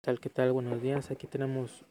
[0.00, 0.18] tal?
[0.18, 0.52] ¿Qué tal?
[0.52, 1.10] Buenos días.
[1.10, 1.84] Aquí tenemos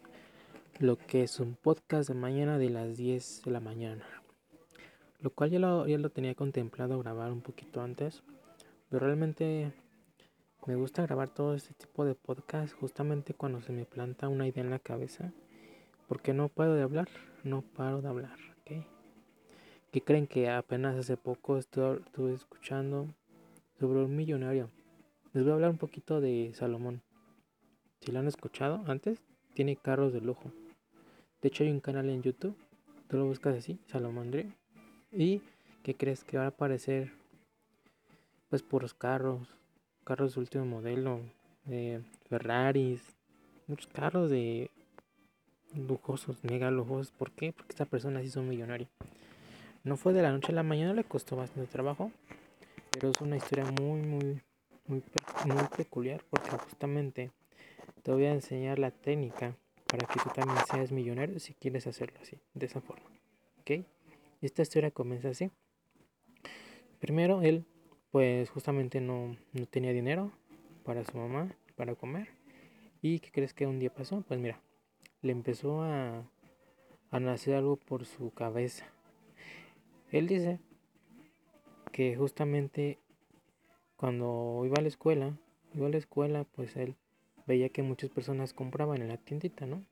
[0.79, 4.03] lo que es un podcast de mañana de las 10 de la mañana.
[5.19, 8.23] Lo cual ya lo, ya lo tenía contemplado grabar un poquito antes.
[8.89, 9.73] Pero realmente
[10.65, 14.63] me gusta grabar todo este tipo de podcast justamente cuando se me planta una idea
[14.63, 15.31] en la cabeza.
[16.07, 17.09] Porque no paro de hablar,
[17.43, 18.39] no paro de hablar.
[18.61, 18.85] ¿ok?
[19.91, 23.07] ¿Qué creen que apenas hace poco estuve, estuve escuchando
[23.79, 24.71] sobre un millonario?
[25.33, 27.03] Les voy a hablar un poquito de Salomón.
[28.09, 29.21] Si lo han escuchado antes,
[29.53, 30.51] tiene carros de lujo.
[31.43, 32.55] De hecho, hay un canal en YouTube.
[33.07, 34.47] Tú lo buscas así, Salomondre.
[35.11, 35.43] ¿Y
[35.83, 37.11] qué crees que va a aparecer?
[38.49, 39.47] Pues puros carros.
[40.05, 41.19] Carros de último modelo.
[41.65, 43.03] De Ferraris.
[43.67, 44.71] Muchos carros de
[45.75, 47.11] lujosos, mega lujosos.
[47.11, 47.53] ¿Por qué?
[47.53, 48.87] Porque esta persona sí es un millonario.
[49.83, 52.11] No fue de la noche a la mañana, le costó bastante trabajo.
[52.89, 54.41] Pero es una historia muy, muy,
[54.87, 55.03] muy,
[55.45, 56.23] muy peculiar.
[56.31, 57.29] Porque justamente
[58.03, 59.55] te voy a enseñar la técnica
[59.87, 63.09] para que tú también seas millonario si quieres hacerlo así, de esa forma.
[63.61, 63.85] ¿Ok?
[64.41, 65.51] Esta historia comienza así.
[66.99, 67.65] Primero, él,
[68.11, 70.31] pues justamente no, no tenía dinero
[70.83, 72.29] para su mamá, para comer.
[73.01, 74.21] ¿Y qué crees que un día pasó?
[74.27, 74.61] Pues mira,
[75.21, 76.23] le empezó a,
[77.11, 78.85] a nacer algo por su cabeza.
[80.11, 80.59] Él dice
[81.91, 82.99] que justamente
[83.95, 85.37] cuando iba a la escuela,
[85.73, 86.95] iba a la escuela, pues él
[87.49, 89.83] veía que muchas personas compraban en la tiendita, ¿no?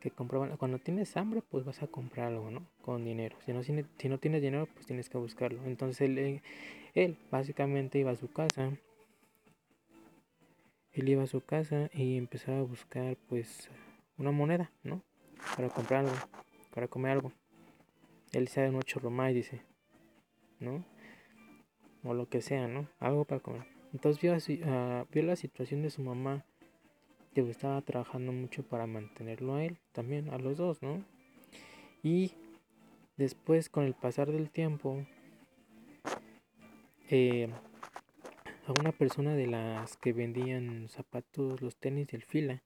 [0.00, 2.66] Que compraban, cuando tienes hambre, pues vas a comprar algo, ¿no?
[2.80, 3.36] Con dinero.
[3.44, 5.62] Si no, si, no tienes dinero, pues tienes que buscarlo.
[5.66, 6.40] Entonces él,
[6.94, 8.72] él básicamente iba a su casa.
[10.92, 13.68] Él iba a su casa y empezaba a buscar, pues,
[14.16, 15.02] una moneda, ¿no?
[15.54, 16.16] Para comprar algo,
[16.74, 17.32] para comer algo.
[18.32, 19.60] Él sabe un chorro más, dice,
[20.60, 20.82] ¿no?
[22.02, 22.88] O lo que sea, ¿no?
[22.98, 23.79] Algo para comer.
[23.92, 26.44] Entonces vio, uh, vio la situación de su mamá,
[27.34, 31.04] que estaba trabajando mucho para mantenerlo a él, también a los dos, ¿no?
[32.02, 32.32] Y
[33.16, 35.04] después, con el pasar del tiempo,
[37.08, 37.48] eh,
[38.66, 42.62] a una persona de las que vendían zapatos, los tenis del fila,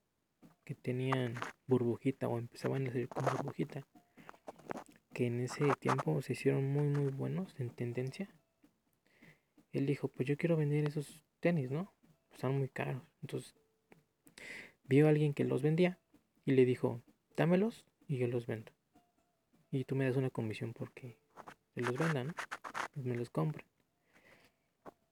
[0.64, 1.34] que tenían
[1.66, 3.86] burbujita o empezaban a salir con burbujita,
[5.12, 8.28] que en ese tiempo se hicieron muy muy buenos en tendencia
[9.78, 11.92] él dijo, pues yo quiero vender esos tenis, ¿no?
[12.32, 13.02] Están muy caros.
[13.22, 13.54] Entonces,
[14.84, 15.98] vio a alguien que los vendía
[16.44, 17.02] y le dijo,
[17.36, 18.72] dámelos y yo los vendo.
[19.70, 21.18] Y tú me das una comisión porque
[21.74, 22.34] se los vendan,
[22.94, 23.66] pues me los compran.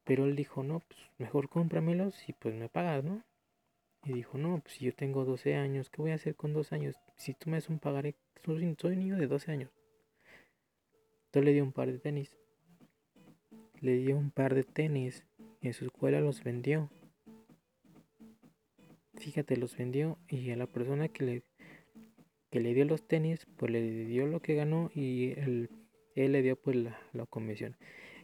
[0.04, 3.24] Pero él dijo, no, pues mejor cómpramelos y pues me pagas, ¿no?
[4.04, 6.74] Y dijo, no, pues si yo tengo 12 años, ¿qué voy a hacer con 12
[6.74, 6.96] años?
[7.16, 9.70] Si tú me das un pagaré, soy, soy niño de 12 años.
[11.26, 12.36] Entonces le dio un par de tenis
[13.82, 15.24] le dio un par de tenis
[15.60, 16.88] y en su escuela los vendió.
[19.14, 21.42] Fíjate, los vendió y a la persona que le,
[22.50, 25.68] que le dio los tenis, pues le dio lo que ganó y él,
[26.14, 27.76] él le dio pues la, la comisión.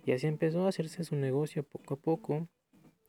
[0.07, 2.49] Y así empezó a hacerse su negocio poco a poco.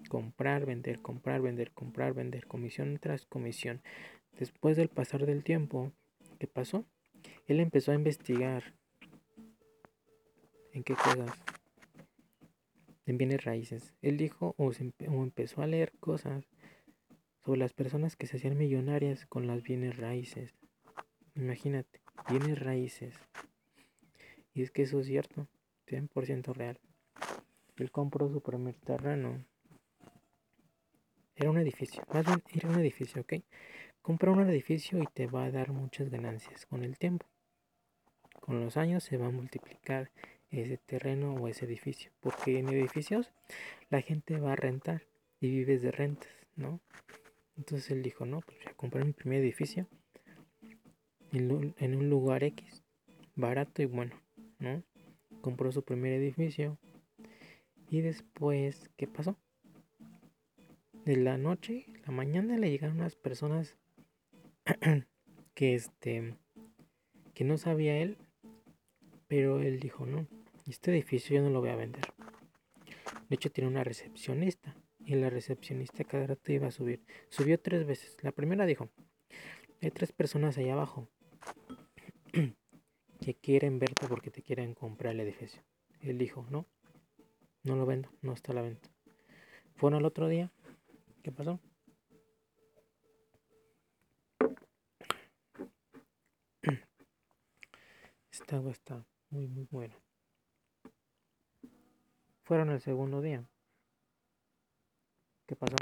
[0.07, 3.81] Comprar, vender, comprar, vender, comprar, vender, comisión tras comisión.
[4.39, 5.91] Después del pasar del tiempo,
[6.39, 6.85] ¿qué pasó?
[7.47, 8.73] Él empezó a investigar
[10.73, 11.31] en qué cosas
[13.09, 13.93] en bienes raíces.
[14.01, 16.45] Él dijo o, empezó a leer cosas
[17.43, 20.53] sobre las personas que se hacían millonarias con las bienes raíces.
[21.35, 23.15] Imagínate, bienes raíces.
[24.53, 25.47] Y es que eso es cierto,
[25.87, 26.79] 100% real.
[27.77, 29.43] Él compró su primer terreno.
[31.35, 33.33] Era un edificio, más bien era un edificio, ¿ok?
[34.01, 37.25] Compra un edificio y te va a dar muchas ganancias con el tiempo.
[38.41, 40.11] Con los años se va a multiplicar
[40.51, 42.11] ese terreno o ese edificio.
[42.19, 43.31] Porque en edificios
[43.89, 45.03] la gente va a rentar
[45.39, 46.79] y vives de rentas, ¿no?
[47.57, 49.87] Entonces él dijo, no, pues voy a comprar mi primer edificio
[51.31, 52.83] en un lugar X,
[53.35, 54.19] barato y bueno,
[54.59, 54.83] ¿no?
[55.41, 56.77] Compró su primer edificio
[57.89, 59.37] y después, ¿qué pasó?
[61.05, 63.75] De la noche, la mañana le llegaron unas personas
[65.53, 66.35] que este
[67.33, 68.17] que no sabía él,
[69.27, 70.27] pero él dijo, no,
[70.71, 72.03] este edificio yo no lo voy a vender.
[73.29, 74.75] De hecho, tiene una recepcionista.
[74.99, 77.03] Y la recepcionista cada rato iba a subir.
[77.29, 78.17] Subió tres veces.
[78.21, 78.89] La primera dijo,
[79.81, 81.09] hay tres personas allá abajo
[83.21, 85.63] que quieren verte porque te quieren comprar el edificio.
[86.01, 86.67] Él dijo, no,
[87.63, 88.89] no lo vendo, no está a la venta.
[89.75, 90.51] Fueron al otro día.
[91.23, 91.59] ¿Qué pasó?
[98.31, 99.95] Esta agua está muy, muy buena.
[102.49, 103.47] Fueron el segundo día.
[105.45, 105.75] ¿Qué pasó?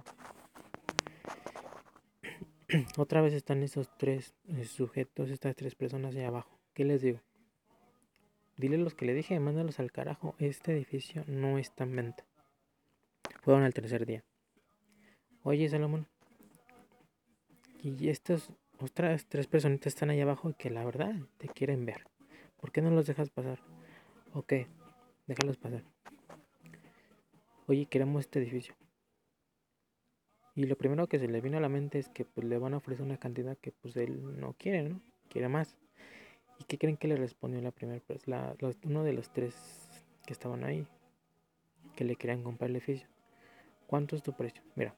[2.97, 4.33] otra vez están esos tres
[4.65, 6.59] sujetos, estas tres personas allá abajo.
[6.73, 7.21] ¿Qué les digo?
[8.57, 10.35] Dile los que le dije, mándalos al carajo.
[10.39, 12.25] Este edificio no está en venta.
[13.43, 14.25] Fueron al tercer día.
[15.43, 16.05] Oye, Salomón.
[17.81, 22.03] Y estas otras tres personitas están allá abajo y que la verdad te quieren ver.
[22.57, 23.61] ¿Por qué no los dejas pasar?
[24.33, 24.51] Ok,
[25.27, 25.96] déjalos pasar.
[27.69, 28.73] Oye, queremos este edificio.
[30.55, 32.73] Y lo primero que se le vino a la mente es que pues, le van
[32.73, 35.01] a ofrecer una cantidad que pues él no quiere, ¿no?
[35.29, 35.75] Quiere más.
[36.59, 38.55] ¿Y qué creen que le respondió la primera persona?
[38.85, 39.53] uno de los tres
[40.25, 40.87] que estaban ahí,
[41.97, 43.09] que le querían comprar el edificio.
[43.85, 44.63] ¿Cuánto es tu precio?
[44.75, 44.95] Mira,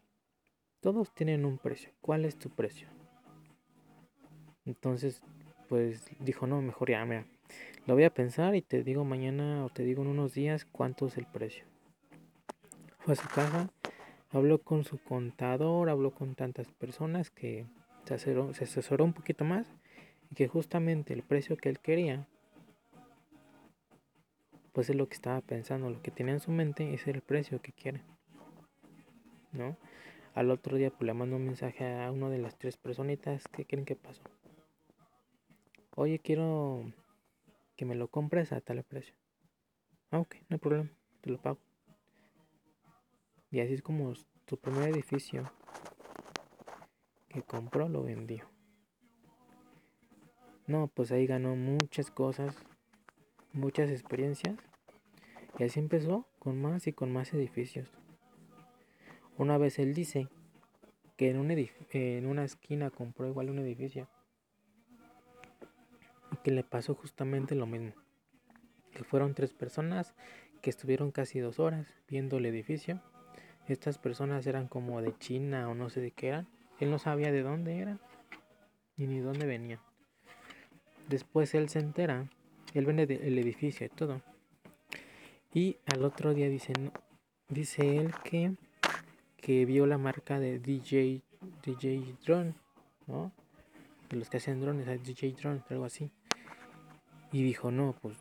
[0.79, 1.89] todos tienen un precio.
[2.01, 2.87] ¿Cuál es tu precio?
[4.65, 5.23] Entonces,
[5.67, 7.25] pues dijo, no, mejor ya, mira,
[7.87, 11.07] lo voy a pensar y te digo mañana o te digo en unos días cuánto
[11.07, 11.65] es el precio.
[13.09, 13.71] A su casa,
[14.29, 17.65] habló con su contador, habló con tantas personas que
[18.05, 19.65] se asesoró, se un poquito más
[20.29, 22.27] y que justamente el precio que él quería,
[24.73, 27.63] pues es lo que estaba pensando, lo que tenía en su mente es el precio
[27.63, 28.03] que quiere.
[29.53, 29.75] ¿No?
[30.35, 33.65] Al otro día pues le mando un mensaje a una de las tres personitas que
[33.65, 34.21] creen que pasó.
[35.95, 36.93] Oye, quiero
[37.75, 39.15] que me lo compres a tal precio.
[40.11, 40.91] Ah, ok, no hay problema,
[41.21, 41.68] te lo pago.
[43.51, 45.51] Y así es como su primer edificio
[47.29, 48.49] que compró lo vendió.
[50.67, 52.55] No, pues ahí ganó muchas cosas,
[53.53, 54.55] muchas experiencias.
[55.57, 57.89] Y así empezó con más y con más edificios.
[59.37, 60.27] Una vez él dice
[61.17, 64.07] que en, un en una esquina compró igual un edificio.
[66.31, 67.93] Y que le pasó justamente lo mismo.
[68.93, 70.13] Que fueron tres personas
[70.61, 73.01] que estuvieron casi dos horas viendo el edificio.
[73.69, 76.47] Estas personas eran como de China o no sé de qué eran.
[76.79, 77.99] Él no sabía de dónde eran
[78.99, 79.79] ni ni dónde venían.
[81.07, 82.29] Después él se entera,
[82.73, 84.21] él vende el edificio y todo.
[85.53, 86.73] Y al otro día dice,
[87.47, 88.53] dice él que,
[89.37, 91.23] que vio la marca de DJ,
[91.63, 92.53] DJ Drone,
[93.07, 93.31] ¿no?
[94.09, 96.11] De los que hacen drones, DJ Drone, algo así.
[97.31, 98.17] Y dijo, no, pues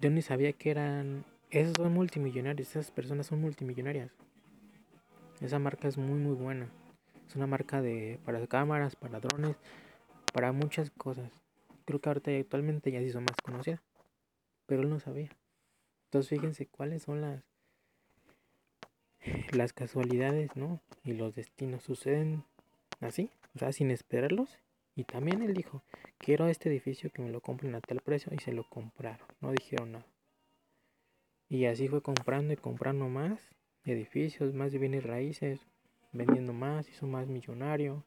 [0.00, 1.24] yo ni sabía que eran...
[1.50, 4.10] Esos son multimillonarios, esas personas son multimillonarias.
[5.40, 6.68] Esa marca es muy muy buena.
[7.28, 9.56] Es una marca de para cámaras, para drones,
[10.32, 11.30] para muchas cosas
[11.90, 13.82] creo que ahorita actualmente ya se hizo más conocida.
[14.66, 15.30] Pero él no sabía.
[16.04, 17.42] Entonces fíjense cuáles son las
[19.52, 20.80] las casualidades, ¿no?
[21.04, 22.44] Y los destinos suceden
[23.00, 24.58] así, o sea, sin esperarlos.
[24.94, 25.82] Y también él dijo,
[26.18, 29.52] quiero este edificio que me lo compren a tal precio y se lo compraron, no
[29.52, 30.06] dijeron nada.
[31.48, 33.40] Y así fue comprando y comprando más
[33.84, 35.60] edificios, más de bienes raíces,
[36.12, 38.04] vendiendo más, hizo más millonario.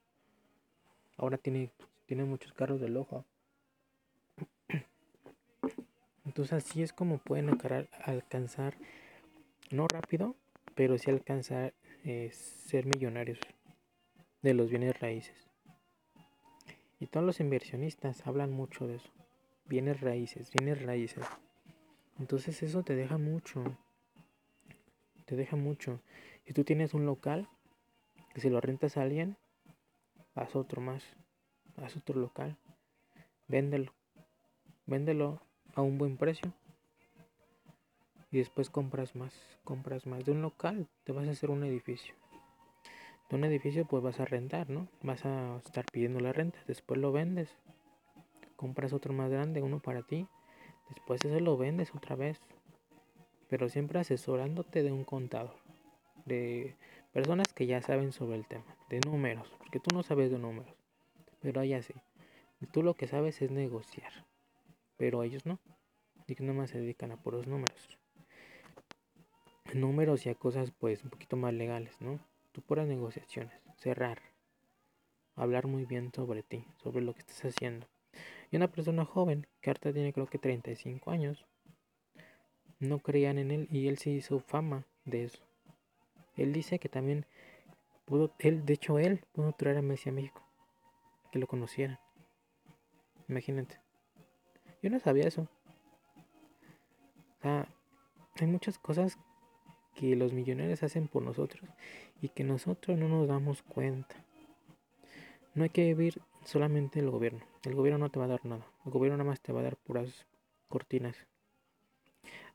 [1.17, 1.71] Ahora tiene,
[2.05, 3.25] tiene muchos carros de lujo.
[6.25, 7.49] Entonces así es como pueden
[8.05, 8.77] alcanzar,
[9.71, 10.35] no rápido,
[10.75, 11.73] pero sí alcanzar
[12.03, 13.39] eh, ser millonarios
[14.41, 15.49] de los bienes raíces.
[16.99, 19.11] Y todos los inversionistas hablan mucho de eso.
[19.65, 21.25] Bienes raíces, bienes raíces.
[22.19, 23.63] Entonces eso te deja mucho.
[25.35, 25.99] Deja mucho.
[26.45, 27.47] Si tú tienes un local,
[28.33, 29.37] que si lo rentas a alguien,
[30.35, 31.03] haz otro más.
[31.77, 32.57] Haz otro local.
[33.47, 33.93] Véndelo.
[34.85, 35.41] Véndelo
[35.75, 36.53] a un buen precio.
[38.31, 40.25] Y después compras más, compras más.
[40.25, 42.15] De un local te vas a hacer un edificio.
[43.29, 44.87] De un edificio pues vas a rentar, ¿no?
[45.03, 46.59] Vas a estar pidiendo la renta.
[46.67, 47.55] Después lo vendes.
[48.55, 50.27] Compras otro más grande, uno para ti.
[50.89, 52.39] Después eso lo vendes otra vez.
[53.53, 55.53] Pero siempre asesorándote de un contador.
[56.25, 56.75] De
[57.11, 58.75] personas que ya saben sobre el tema.
[58.89, 59.53] De números.
[59.59, 60.73] Porque tú no sabes de números.
[61.39, 61.93] Pero allá sí.
[62.71, 64.11] Tú lo que sabes es negociar
[65.03, 65.59] pero ellos no.
[66.27, 67.99] Y que nada más se dedican a puros números.
[69.73, 72.19] Números y a cosas pues un poquito más legales, ¿no?
[72.53, 74.21] Tú puras negociaciones, cerrar,
[75.35, 77.85] hablar muy bien sobre ti, sobre lo que estás haciendo.
[78.49, 81.45] Y una persona joven, que ahorita tiene creo que 35 años,
[82.83, 85.43] no creían en él y él se hizo fama de eso.
[86.35, 87.25] Él dice que también
[88.05, 90.41] pudo, él, de hecho él pudo traer a Messi a México,
[91.31, 91.99] que lo conocieran.
[93.27, 93.79] Imagínate.
[94.81, 95.47] Yo no sabía eso.
[97.39, 97.67] O sea,
[98.39, 99.17] hay muchas cosas
[99.95, 101.69] que los millonarios hacen por nosotros
[102.21, 104.15] y que nosotros no nos damos cuenta.
[105.53, 107.45] No hay que vivir solamente el gobierno.
[107.63, 108.65] El gobierno no te va a dar nada.
[108.85, 110.25] El gobierno nada más te va a dar puras
[110.67, 111.15] cortinas.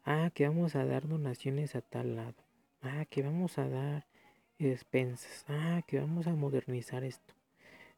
[0.04, 2.34] Ah, que vamos a dar donaciones a tal lado.
[2.82, 4.06] Ah, que vamos a dar
[4.58, 5.44] despensas.
[5.48, 7.34] Ah, que vamos a modernizar esto.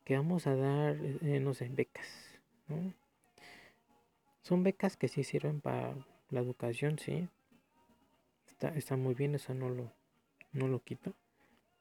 [0.04, 2.92] que vamos a dar, eh, no sé, becas, ¿no?
[4.42, 5.94] Son becas que sí sirven para
[6.30, 7.28] la educación, sí.
[8.48, 9.92] Está, está muy bien, eso no lo,
[10.52, 11.14] no lo quito.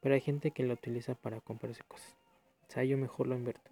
[0.02, 2.16] Pero hay gente que lo utiliza para comprarse cosas.
[2.68, 3.72] O sea, yo mejor lo invierto.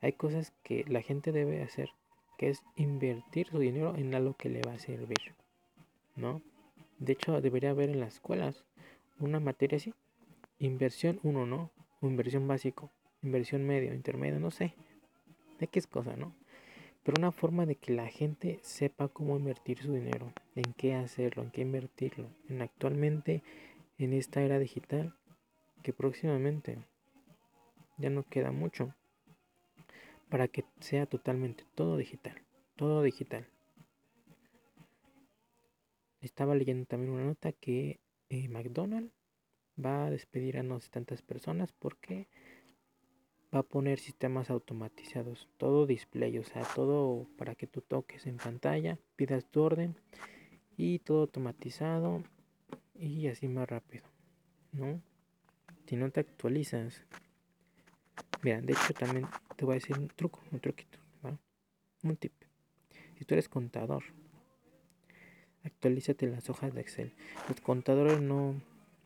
[0.00, 1.90] Hay cosas que la gente debe hacer,
[2.38, 5.34] que es invertir su dinero en algo que le va a servir.
[6.16, 6.42] ¿No?
[6.98, 8.64] De hecho, debería haber en las escuelas
[9.18, 9.94] una materia así.
[10.58, 11.70] Inversión 1, ¿no?
[12.00, 12.90] O inversión básico,
[13.22, 14.74] inversión medio, intermedio, no sé.
[15.72, 16.34] Es cosa, ¿no?
[17.02, 21.42] Pero una forma de que la gente sepa cómo invertir su dinero, en qué hacerlo,
[21.42, 22.28] en qué invertirlo.
[22.48, 23.42] En actualmente,
[23.98, 25.14] en esta era digital,
[25.82, 26.78] que próximamente
[27.98, 28.94] ya no queda mucho
[30.28, 32.42] para que sea totalmente todo digital,
[32.76, 33.46] todo digital.
[36.24, 38.00] Estaba leyendo también una nota que
[38.30, 39.12] eh, McDonald's
[39.78, 42.28] va a despedir a no sé tantas personas porque
[43.54, 48.38] va a poner sistemas automatizados, todo display, o sea, todo para que tú toques en
[48.38, 49.96] pantalla, pidas tu orden
[50.78, 52.22] y todo automatizado
[52.94, 54.04] y así más rápido,
[54.72, 55.02] ¿no?
[55.86, 57.04] Si no te actualizas,
[58.42, 59.26] mira, de hecho también
[59.56, 60.98] te voy a decir un truco, un truquito.
[62.02, 62.32] Un tip.
[63.18, 64.04] Si tú eres contador,
[65.64, 67.12] actualízate las hojas de Excel.
[67.48, 68.54] Los contadores no,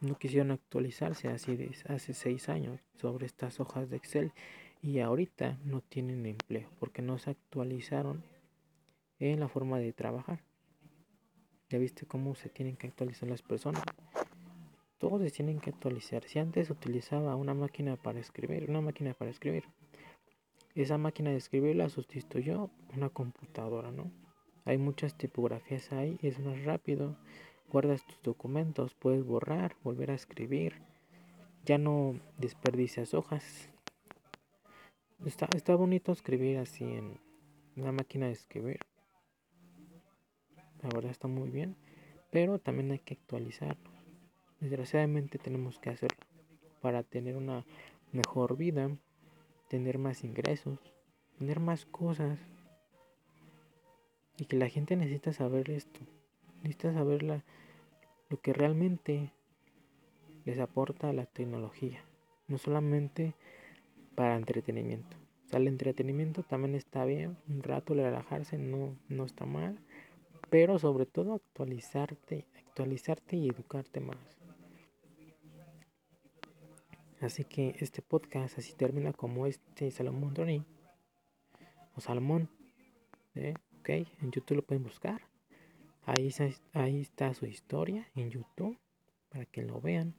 [0.01, 4.33] no quisieron actualizarse hace seis años sobre estas hojas de Excel
[4.83, 8.23] y ahorita no tienen empleo porque no se actualizaron
[9.19, 10.41] en la forma de trabajar.
[11.71, 13.83] Ya viste cómo se tienen que actualizar las personas.
[14.99, 16.25] Todos se tienen que actualizar.
[16.25, 19.65] Si antes utilizaba una máquina para escribir, una máquina para escribir,
[20.75, 24.11] esa máquina de escribir la sustituyó una computadora, ¿no?
[24.69, 27.17] Hay muchas tipografías ahí, es más rápido
[27.73, 30.83] guardas tus documentos, puedes borrar, volver a escribir,
[31.65, 33.71] ya no desperdicias hojas.
[35.25, 37.19] Está, está bonito escribir así en
[37.77, 38.81] una máquina de escribir.
[40.83, 41.75] La verdad está muy bien,
[42.31, 43.91] pero también hay que actualizarlo.
[44.61, 46.27] Desgraciadamente tenemos que hacerlo
[46.83, 47.65] para tener una
[48.13, 48.91] mejor vida,
[49.71, 50.79] tener más ingresos,
[51.39, 52.39] tener más cosas.
[54.39, 56.01] Y que la gente necesita saber esto.
[56.63, 59.33] Necesitas saber lo que realmente
[60.45, 62.03] les aporta la tecnología.
[62.47, 63.35] No solamente
[64.15, 65.17] para entretenimiento.
[65.47, 67.37] O sea, el entretenimiento también está bien.
[67.49, 69.79] Un rato relajarse no, no está mal.
[70.51, 74.39] Pero sobre todo actualizarte, actualizarte y educarte más.
[77.21, 80.65] Así que este podcast así termina como este Salomón Tony.
[81.97, 82.49] O Salomón.
[83.35, 83.55] ¿eh?
[83.89, 85.23] En YouTube lo pueden buscar.
[86.05, 86.31] Ahí,
[86.75, 88.79] ahí está su historia en YouTube
[89.31, 90.15] para que lo vean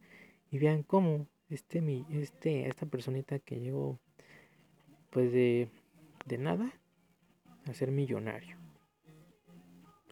[0.50, 4.00] y vean cómo este, mi, este, esta personita que llegó
[5.12, 5.70] pues de,
[6.26, 6.72] de nada
[7.68, 8.58] a ser millonario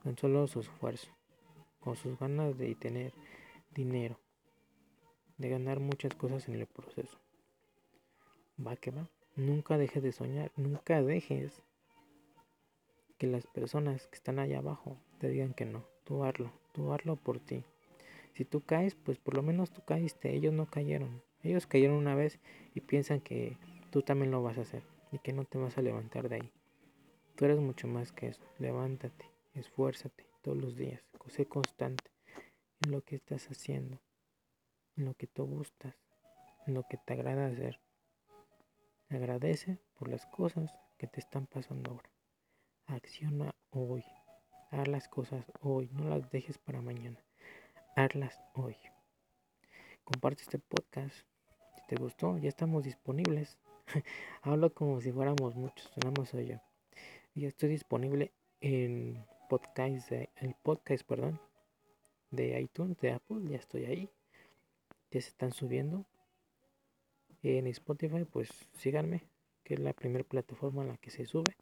[0.03, 1.09] con solo su esfuerzo,
[1.79, 3.13] con sus ganas de tener
[3.73, 4.19] dinero,
[5.37, 7.19] de ganar muchas cosas en el proceso.
[8.65, 9.09] Va que va.
[9.35, 11.61] Nunca dejes de soñar, nunca dejes
[13.17, 15.85] que las personas que están allá abajo te digan que no.
[16.03, 17.63] Tú hazlo, tú hazlo por ti.
[18.33, 20.33] Si tú caes, pues por lo menos tú caíste.
[20.33, 21.23] Ellos no cayeron.
[21.43, 22.39] Ellos cayeron una vez
[22.75, 23.57] y piensan que
[23.91, 26.51] tú también lo vas a hacer y que no te vas a levantar de ahí.
[27.35, 28.41] Tú eres mucho más que eso.
[28.59, 31.03] Levántate, esfuérzate todos los días.
[31.27, 32.09] Sé constante
[32.81, 33.99] en lo que estás haciendo,
[34.95, 35.95] en lo que tú gustas,
[36.65, 37.79] en lo que te agrada hacer.
[39.09, 42.16] Agradece por las cosas que te están pasando ahora.
[42.87, 44.05] Acciona hoy.
[44.71, 45.89] Haz las cosas hoy.
[45.91, 47.21] No las dejes para mañana.
[47.97, 48.77] Hazlas hoy.
[50.05, 51.13] Comparte este podcast.
[51.75, 53.57] Si te gustó, ya estamos disponibles.
[54.41, 55.91] Hablo como si fuéramos muchos.
[55.95, 56.61] Sonamos soy yo.
[57.35, 61.41] Ya estoy disponible en podcast, el podcast, perdón,
[62.31, 63.49] de iTunes, de Apple.
[63.49, 64.09] Ya estoy ahí.
[65.11, 66.05] Ya se están subiendo.
[67.43, 69.23] En Spotify, pues síganme,
[69.65, 71.53] que es la primera plataforma en la que se sube.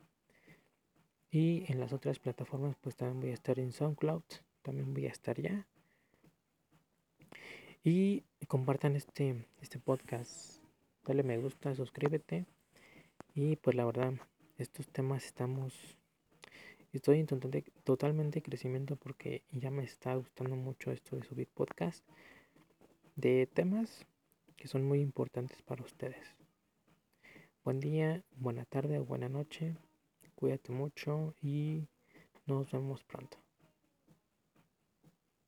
[1.36, 4.24] Y en las otras plataformas pues también voy a estar en SoundCloud,
[4.62, 5.68] también voy a estar ya.
[7.84, 10.64] Y compartan este, este podcast,
[11.04, 12.46] dale me gusta, suscríbete.
[13.34, 14.14] Y pues la verdad,
[14.58, 15.98] estos temas estamos,
[16.94, 17.28] estoy en
[17.84, 22.08] totalmente crecimiento porque ya me está gustando mucho esto de subir podcast
[23.18, 24.08] de temas
[24.56, 26.34] que son muy importantes para ustedes.
[27.66, 29.76] Buen día, buena tarde o buena noche.
[30.36, 31.88] Cuídate mucho y
[32.46, 33.45] nos vemos pronto.